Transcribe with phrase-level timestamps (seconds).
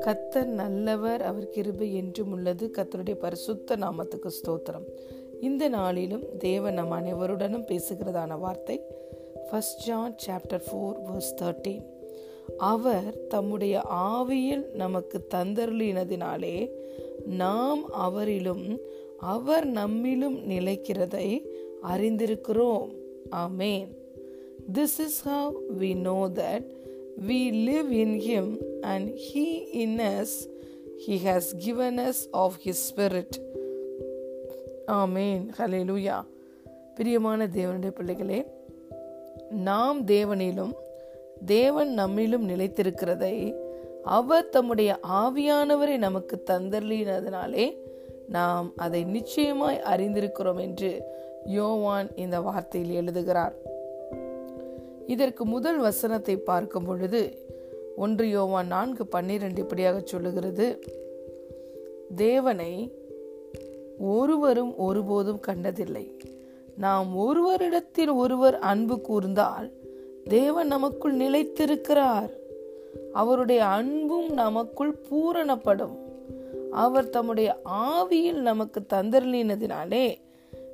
[0.00, 2.70] கத்தர் நல்லவர் அவர் கிருபை என்றும் உள்ளது.
[2.76, 4.86] கத்தருடைய பரிசுத்த நாமத்துக்கு ஸ்தோத்திரம்.
[5.40, 8.80] இந்த நாளிலும் தேவன் நம் அனைவருடனும் பேசுகிறதான வார்த்தை
[9.50, 11.84] first John chapter four verse thirteen
[12.56, 16.70] அவர் தம்முடைய ஆவியில் நமக்கு தந்தருளினதினாலே
[17.26, 18.78] நாம் அவரிலும்
[19.18, 21.46] அவர் நம்மிலும் நிலைக்கிறதை
[21.82, 22.88] அறிந்திருக்கிறோம்.
[23.30, 24.02] ஆமேன்.
[24.72, 26.82] This is how we know that
[27.18, 30.46] we live in him and he in us.
[31.06, 33.40] He has given us of his spirit.
[34.86, 36.24] ஆமேன் ஹalleluya
[36.94, 38.46] பிரியமான தேவனுடைய பிள்ளைகளே
[39.50, 40.74] நாம் தேவனிலும்
[41.46, 43.54] தேவன் நம்மிலும் நிலைத்திருக்கிறதை
[44.02, 47.76] அவர் தம்முடைய ஆவியானவரை நமக்கு தந்தர்லினதினாலே
[48.28, 51.02] நாம் அதை நிச்சயமாய் அறிந்திருக்கிறோம் என்று
[51.44, 53.72] யோவான் இந்த வார்த்தையில் எழுதுகிறார்.
[55.06, 57.38] இதற்கு முதல் வசனத்தை பார்க்கும் பொழுது
[57.96, 60.78] ஒன்று யோவான் நான்கு பன்னிரண்டு இப்படியாக சொல்லுகிறது.
[62.16, 62.92] தேவனை
[63.98, 66.16] ஒருவரும் ஒருபோதும் கண்டதில்லை.
[66.76, 69.70] நாம் ஒருவரிடத்தில் ஒருவர் அன்பு கூர்ந்தால்
[70.24, 72.30] தேவன் நமக்குள் நிலைத்திருக்கிறார்.
[73.12, 76.02] அவருடைய அன்பும் நமக்குள் பூரணப்படும்.
[76.70, 80.14] அவர் தம்முடைய ஆவியில் நமக்கு தந்தர்லினதினாலே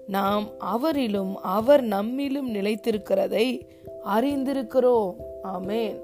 [0.06, 3.60] நாம் அவரிலும் அவர் நம்மிலும் நிலைத்திருக்கிறதை
[4.04, 5.14] அறிந்திருக்கிறோம்.
[5.44, 6.00] ஆமேன்.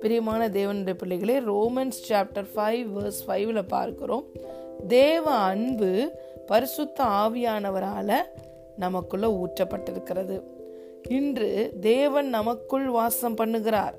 [0.00, 4.26] பிரியமான தேவனுடைய பிள்ளைகளே ரோமன்ஸ் சாப்டர் ஃபைவ் வேர்ஸ் ஃபைவ்ல பார்க்கிறோம்.
[4.88, 6.10] தேவ அன்பு
[6.46, 8.14] பரிசுத்த ஆவியானவரால
[8.76, 10.42] நமக்குள்ள ஊற்றப்பட்டிருக்கிறது.
[11.08, 13.94] இன்று தேவன் நமக்குள் வாசம் பண்ணுகிறார்.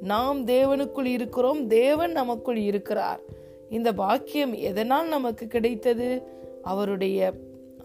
[0.00, 3.20] நாம் தேவனுக்குள் இருக்கிறோம் தேவன் நமக்குள் இருக்கிறார்.
[3.70, 6.22] இந்த பாக்கியம் எதனால் நமக்கு கிடைத்தது?
[6.62, 7.32] அவருடைய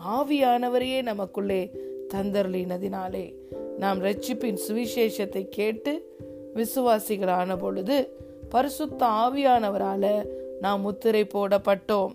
[0.07, 1.71] ஆவியானவரையே நமக்குள்ளே
[2.13, 3.33] தந்தருளினதினாலே.
[3.81, 5.91] நாம் ரட்சிப்பின் சுவிசேஷத்தை கேட்டு
[6.53, 7.97] விசுவாசிகள் ஆன பொழுது
[8.49, 10.05] பரிசுத்த ஆவியானவரால
[10.61, 12.13] நாம் முத்திரை போடப்பட்டோம்.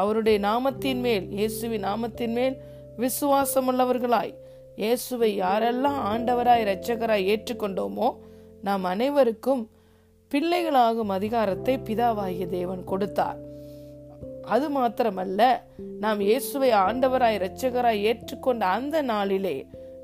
[0.00, 2.56] அவருடைய நாமத்தின் மேல் இயேசுவின் நாமத்தின் மேல்
[2.96, 4.32] விசுவாசம் உள்ளவர்களாய்
[4.76, 8.08] இயேசுவை யாரெல்லாம் ஆண்டவராய் இரட்சகராய் ஏற்றுக்கொண்டோமோ
[8.62, 9.62] நாம் அனைவருக்கும்
[10.30, 13.38] பிள்ளைகளாகும் அதிகாரத்தை பிதாவாகிய தேவன் கொடுத்தார்.
[14.54, 15.42] அது மாத்திரமல்ல
[16.04, 19.56] நாம் இயேசுவை ஆண்டவராய் இரட்சகராய் ஏற்றுக்கொண்ட அந்த நாளிலே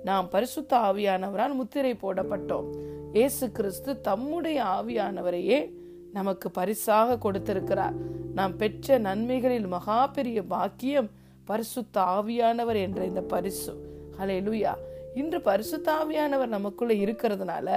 [0.06, 2.66] நாம் பரிசுத்த ஆவியானவரால் முத்திரை போடப்பட்டோம்.
[3.12, 5.58] இயேசு கிறிஸ்து தம்முடைய ஆவியானவரையே
[6.12, 7.96] நமக்கு பரிசாக கொடுத்திருக்கிறார்.
[8.34, 11.08] நாம் பெற்ற நன்மைகளில் மகா பெரிய பாக்கியம்
[11.44, 13.72] பரிசுத்த ஆவியானவர் என்ற இந்த பரிசு.
[14.18, 14.72] ஹலே லூயா
[15.14, 17.68] இன்று பரிசுத்த ஆவியானவர் நமக்குள்ள இருக்கிறதுனால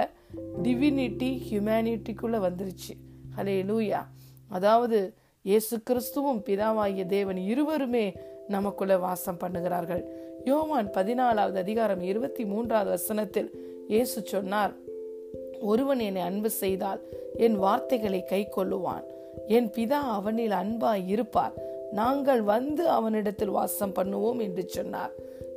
[0.62, 2.94] டிவினிட்டி ஹியூமனிட்டிக்குள்ள வந்துருச்சு.
[3.36, 4.02] ஹலே லூயா
[4.48, 4.98] அதாவது
[5.42, 8.06] இயேசு கிறிஸ்துவும் பிதாவாகிய தேவன் இருவருமே
[8.56, 10.02] நமக்குள்ள வாசம் பண்ணுகிறார்கள்.
[10.50, 13.50] யோவான் பதினாலாவது அதிகாரம் இருபத்தி மூன்றாவது வசனத்தில்
[13.92, 14.74] இயேசு சொன்னார்
[15.70, 17.00] ஒருவன் என்னை அன்பு செய்தால்
[17.46, 19.06] என் வார்த்தைகளை கை கொள்ளுவான்.
[19.56, 21.56] என் பிதா அவனில் அன்பாய் இருப்பார்.
[21.98, 25.12] நாங்கள் வந்து அவனிடத்தில் வாசம் பண்ணுவோம் என்று சொன்னார்.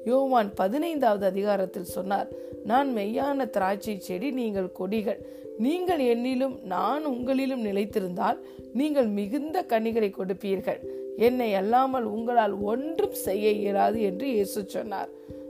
[0.09, 2.29] யோவான் பதினைந்தாவது அதிகாரத்தில் சொன்னார்
[2.71, 5.21] நான் மெய்யான திராட்சை செடி நீங்கள் கொடிகள்.
[5.65, 8.39] நீங்கள் என்னிலும் நான் உங்களிலும் நிலைத்திருந்தால்
[8.79, 10.81] நீங்கள் மிகுந்த கனிகளை கொடுப்பீர்கள்.
[11.17, 15.09] என்னை அல்லாமல் உங்களால் ஒன்றும் செய்ய இயலாது என்று இயேசு சொன்னார்.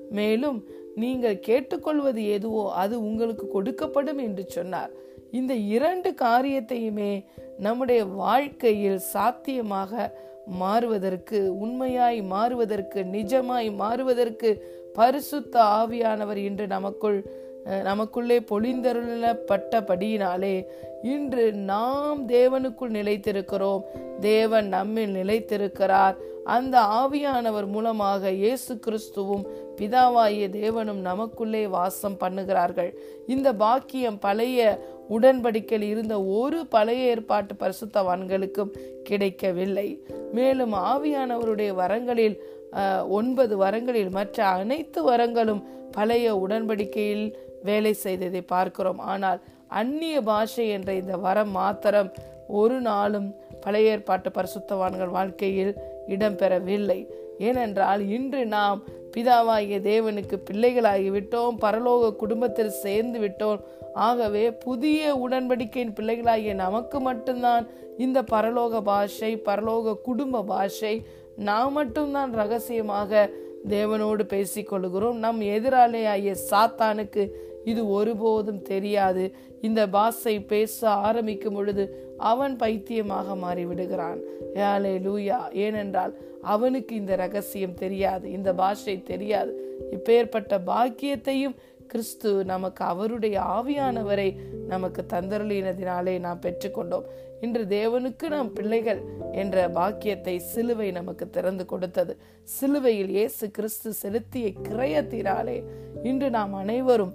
[0.10, 4.92] மேலும் நீங்கள் கேட்டுக்கொள்வது எதுவோ அது உங்களுக்கு கொடுக்கப்படும் என்று சொன்னார்.
[5.32, 7.26] இந்த இரண்டு காரியத்தையுமே
[7.58, 17.26] நம்முடைய வாழ்க்கையில் சாத்தியமாக மாறுவதற்கு உண்மையாய் மாறுவதற்கு நிஜமாய் மாறுவதற்கு பரிசுத்த ஆவியானவர் இன்று நமக்குள்
[17.64, 20.66] நமக்குள்ளே பொழிந்தருளப்பட்டபடியினாலே
[21.04, 23.82] இன்று நாம் தேவனுக்குள் நிலைத்திருக்கிறோம்.
[24.20, 26.16] தேவன் நம்மில் நிலைத்திருக்கிறார்.
[26.44, 29.44] அந்த ஆவியானவர் மூலமாக இயேசு கிறிஸ்துவும்
[29.78, 32.94] பிதாவாகிய தேவனும் நமக்குள்ளே வாசம் பண்ணுகிறார்கள்.
[33.28, 40.04] இந்த பாக்கியம் பழைய உடன்படிக்கையில் இருந்த ஒரு பழைய ஏற்பாட்டு பரிசுத்தவான்களுக்கும் கிடைக்கவில்லை.
[40.32, 42.42] மேலும் ஆவியானவருடைய வரங்களில்
[43.08, 49.02] ஒன்பது வரங்களில் மற்ற அனைத்து வரங்களும் பழைய உடன்படிக்கையில் வேலை செய்ததை பார்க்கிறோம்.
[49.14, 49.42] ஆனால்
[49.82, 52.10] அந்நிய பாஷை என்ற இந்த வரம் மாத்திரம்
[52.60, 53.30] ஒரு நாளும்
[53.64, 55.74] பழைய ஏற்பாட்டு பரிசுத்தவான்கள் வாழ்க்கையில்
[56.16, 57.00] இடம்பெறவில்லை.
[57.48, 58.80] ஏனென்றால் இன்று நாம்
[59.14, 63.62] பிதாவாகிய தேவனுக்கு பிள்ளைகளாகி விட்டோம் பரலோக குடும்பத்தில் சேர்ந்து விட்டோம்.
[64.08, 67.66] ஆகவே புதிய உடன்படிக்கையின் பிள்ளைகளாகிய நமக்கு மட்டும்தான்
[68.06, 70.96] இந்த பரலோக பாஷை பரலோக குடும்ப பாஷை
[71.50, 73.30] நாம் மட்டும்தான் ரகசியமாக
[73.70, 75.18] தேவனோடு பேசிக்கொள்கிறோம்.
[75.26, 77.24] நம் எதிராளியாகிய சாத்தானுக்கு
[77.66, 79.34] இது ஒருபோதும் தெரியாது.
[79.62, 84.20] இந்த பாஷை பேச ஆரம்பிக்கும் பொழுது அவன் பைத்தியமாக மாறிவிடுகிறான்.
[84.54, 88.32] ஏலே லூயா ஏனென்றால் அவனுக்கு இந்த ரகசியம் தெரியாது.
[88.32, 89.52] இந்த பாஷை தெரியாது.
[89.92, 91.56] இப்பேற்பட்ட பாக்கியத்தையும்
[91.88, 94.36] கிறிஸ்து நமக்கு அவருடைய ஆவியானவரை
[94.68, 97.04] நமக்கு தந்தருளினதினாலே நாம் பெற்றுக்கொண்டோம்.
[97.42, 99.02] இன்று தேவனுக்கு நாம் பிள்ளைகள்
[99.32, 102.18] என்ற பாக்கியத்தை சிலுவை நமக்கு திறந்து கொடுத்தது.
[102.44, 105.64] சிலுவையில் இயேசு கிறிஸ்து செலுத்திய கிரயத்தினாலே
[106.04, 107.14] இன்று நாம் அனைவரும்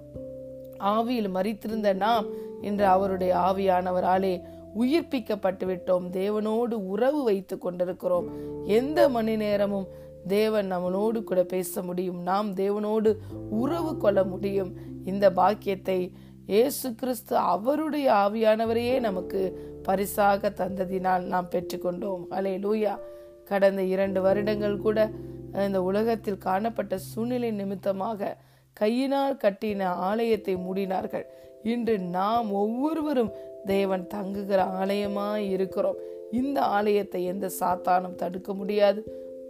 [0.79, 2.25] ஆவியில் மறித்திருந்த நாம்
[2.61, 4.41] இன்று அவருடைய ஆவியானவராலே
[4.79, 6.05] உயிர்ப்பிக்கப்பட்டு விட்டோம்.
[6.11, 8.27] தேவனோடு உறவு வைத்து கொண்டிருக்கிறோம்.
[8.65, 9.87] எந்த மணி நேரமும்
[10.27, 12.21] தேவன் நம்மளோடு கூட பேச முடியும்.
[12.21, 13.15] நாம் தேவனோடு
[13.49, 14.73] உறவு கொள்ள முடியும்.
[15.05, 16.13] இந்த பாக்கியத்தை
[16.47, 19.41] இயேசு கிறிஸ்து அவருடைய ஆவியானவரையே நமக்கு
[19.83, 22.23] பரிசாக தந்ததினால் நாம் பெற்றுக்கொண்டோம்.
[22.29, 22.99] அலே லூயா
[23.45, 25.09] கடந்த இரண்டு வருடங்கள் கூட
[25.53, 28.37] இந்த உலகத்தில் காணப்பட்ட சூழ்நிலை நிமித்தமாக
[28.73, 31.25] கையினால் கட்டின ஆலயத்தை மூடினார்கள்.
[31.63, 33.31] இன்று நாம் ஒவ்வொருவரும்
[33.65, 35.97] தேவன் தங்குகிற ஆலயமாய் இருக்கிறோம்.
[36.31, 39.01] இந்த ஆலயத்தை எந்த சாத்தானும் தடுக்க முடியாது.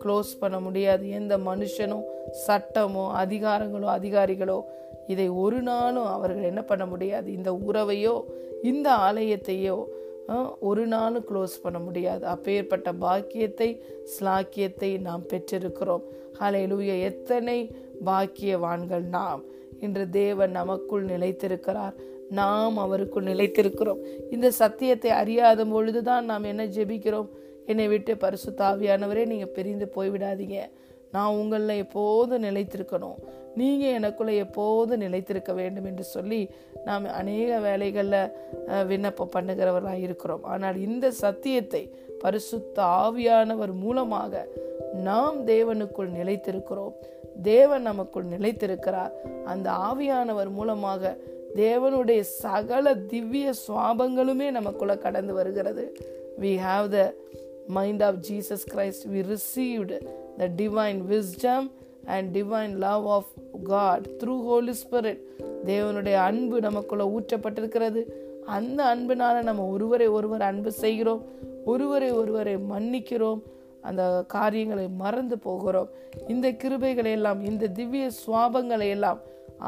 [0.04, 1.10] க்ளோஸ் பண்ண முடியாது.
[1.10, 2.00] எந்த மனுஷனோ
[2.48, 4.60] சட்டமோ அதிகாரங்களோ அதிகாரிகளோ
[5.07, 7.27] இதை ஒரு நாளும் அவர்கள் என்ன பண்ண முடியாது.
[7.33, 8.16] இந்த உறவையோ
[8.63, 9.77] இந்த ஆலயத்தையோ
[10.60, 12.25] ஒரு நாளும் க்ளோஸ் பண்ண முடியாது.
[12.25, 13.69] அப்பேற்பட்ட பாக்கியத்தை
[14.13, 16.04] ஸ்லாக்கியத்தை நாம் பெற்றிருக்கிறோம்.
[16.42, 17.58] ஹலையிலுய எத்தனை
[18.06, 19.42] பாக்கியவான்கள் நாம்
[19.86, 21.96] இன்று தேவன் நமக்குள் நிலைத்திருக்கிறார்.
[22.40, 24.02] நாம் அவருக்குள் நிலைத்திருக்கிறோம்.
[24.32, 27.30] இந்த சத்தியத்தை அறியாத பொழுதுதான் நாம் என்ன ஜெபிக்கிறோம்?
[27.72, 30.60] என்னை விட்டு பரிசுத்தாவியானவரே நீங்கள் பிரிந்து போய்விடாதீங்க.
[31.16, 33.20] நான் உங்களில் எப்போது நிலைத்திருக்கணும்.
[33.60, 36.42] நீங்கள் எனக்குள்ளே எப்போது நிலைத்திருக்க வேண்டும் என்று சொல்லி
[36.88, 41.84] நாம் அநேக வேலைகளில் விண்ணப்பம் பண்ணுகிறவர்களாக இருக்கிறோம் ஆனால் இந்த சத்தியத்தை
[42.19, 44.48] பரிசுத்த ஆவியானவர் மூலமாக
[44.94, 46.94] நாம் தேவனுக்குள் நிலைத்திருக்கிறோம்.
[47.42, 49.12] தேவன் நமக்குள் நிலைத்திருக்கிறார்.
[49.45, 51.18] அந்த ஆவியானவர் மூலமாக
[51.56, 55.98] தேவனுடைய சகல திவ்ய சுவாபங்களுமே நமக்குள்ள கடந்து வருகிறது.
[56.39, 57.13] We have the
[57.68, 59.98] mind of Jesus Christ we received
[60.38, 61.71] the divine wisdom
[62.06, 63.31] and divine love of
[63.63, 65.19] God through Holy Spirit
[65.66, 68.04] தேவனுடைய அன்பு நமக்குள்ள ஊற்றப்பட்டிருக்கிறது.
[68.45, 71.24] அந்த அன்பினால நம்ம ஒருவரை ஒருவர் அன்பு செய்கிறோம்.
[71.66, 73.42] ஒருவரை ஒருவரை மன்னிக்கிறோம்.
[73.82, 75.90] அந்த காரியங்களை மறந்து போகிறோம்.
[76.28, 79.20] இந்த கிருபைகளை எல்லாம் இந்த திவ்ய சுவாபங்களை எல்லாம்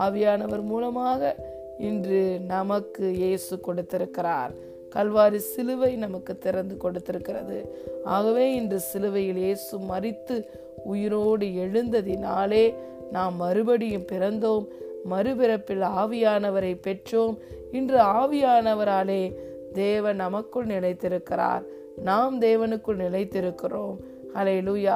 [0.02, 1.36] ஆவியானவர் மூலமாக
[1.80, 4.52] இன்று நமக்கு இயேசு கொடுத்திருக்கிறார்.
[4.96, 7.70] கல்வாரி சிலுவை நமக்கு திறந்து கொடுத்திருக்கிறது.
[8.04, 10.46] ஆகவே இன்று சிலுவையில் இயேசு மறித்து
[10.84, 12.76] உயிரோடு எழுந்ததினாலே
[13.12, 14.68] நாம் மறுபடியும் பிறந்தோம்.
[15.10, 17.38] மறுபிறப்பில் ஆவியானவரை பெற்றோம்.
[17.72, 19.36] இன்று ஆவியானவராலே
[19.74, 21.64] தேவன் நமக்குள் நிலைத்திருக்கிறார்.
[22.04, 23.98] நாம் தேவனுக்குள் நிலைத்திருக்கிறோம்.
[24.36, 24.96] ஹலே லூயா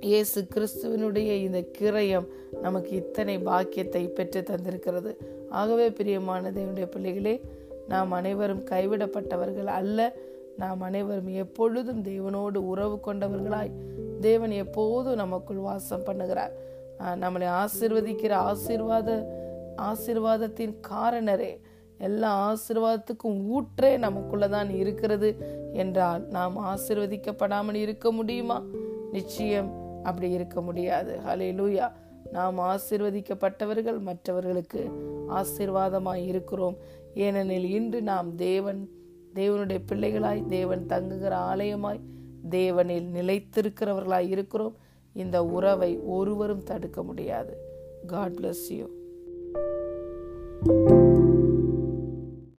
[0.00, 2.26] இயேசு கிறிஸ்துவனுடைய இந்த கிரயம்
[2.62, 5.12] நமக்கு இத்தனை பாக்கியத்தை பெற்று தந்திருக்கிறது.
[5.50, 7.34] ஆகவே பிரியமான தேவனுடைய பிள்ளைகளே
[7.88, 9.98] நாம் அனைவரும் கைவிடப்பட்டவர்கள் அல்ல.
[10.56, 13.72] நாம் அனைவரும் எப்பொழுதும் தேவனோடு உறவு கொண்டவர்களாய்
[14.20, 16.54] தேவன் எப்போதும் நமக்குள் வாசம் பண்ணுகிறார்.
[17.22, 19.10] நம்மளை ஆசிர்வதிக்கிற ஆசிர்வாத
[19.88, 21.52] ஆசிர்வாதத்தின் காரணரே.
[21.98, 25.36] எல்லா ஆசிர்வாதத்துக்கும் ஊற்றே நமக்குள்ளதான் இருக்கிறது
[25.72, 28.62] என்றால் நாம் ஆசிர்வதிக்கப்படாமல் இருக்க முடியுமா?
[29.12, 31.18] நிச்சயம் அப்படி இருக்க முடியாது.
[31.26, 31.92] ஹலே லூயா
[32.32, 34.90] நாம் ஆசிர்வதிக்கப்பட்டவர்கள் மற்றவர்களுக்கு
[35.28, 36.76] ஆசிர்வாதமாய் இருக்கிறோம்.
[37.14, 38.88] ஏனெனில் இன்று நாம் தேவன்
[39.34, 42.00] தேவனுடைய பிள்ளைகளாய் தேவன் தங்குகிற ஆலயமாய்
[42.50, 44.76] தேவனில் நிலைத்திருக்கிறவர்களாய் இருக்கிறோம்.
[45.12, 47.56] இந்த உறவை ஒருவரும் தடுக்க முடியாது.
[48.06, 48.86] God bless you